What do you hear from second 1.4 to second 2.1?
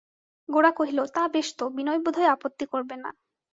তো– বিনয়